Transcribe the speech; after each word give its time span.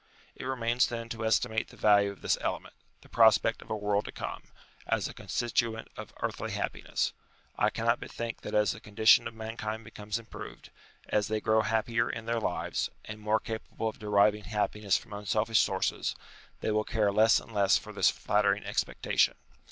It 0.35 0.45
remains 0.45 0.87
then 0.87 1.09
to 1.09 1.23
estimate 1.23 1.67
the 1.67 1.77
value 1.77 2.09
of 2.11 2.23
this 2.23 2.35
element 2.41 2.73
the 3.01 3.07
prospect 3.07 3.61
of 3.61 3.69
a 3.69 3.75
world 3.77 4.05
to 4.05 4.11
come 4.11 4.41
as 4.87 5.07
a 5.07 5.13
constituent 5.13 5.89
of 5.95 6.11
earthly 6.23 6.49
happi 6.53 6.83
ness. 6.83 7.13
I 7.55 7.69
cannot 7.69 7.99
but 7.99 8.09
think 8.11 8.41
that 8.41 8.55
as 8.55 8.71
the 8.71 8.79
condition 8.79 9.27
of 9.27 9.35
mankind 9.35 9.83
becomes 9.83 10.17
improved, 10.17 10.71
as 11.09 11.27
they 11.27 11.39
grow 11.39 11.61
happier 11.61 12.09
in 12.09 12.25
their 12.25 12.39
lives, 12.39 12.89
and 13.05 13.19
more 13.19 13.39
capable 13.39 13.89
of 13.89 13.99
deriving 13.99 14.43
from 14.45 15.13
unselfish 15.13 15.59
sources, 15.59 16.15
they 16.61 16.71
will 16.71 16.83
care 16.83 17.11
less 17.11 17.39
and 17.39 17.53
less 17.53 17.77
for 17.77 17.93
this 17.93 18.09
flattering 18.09 18.63
expectation. 18.63 19.35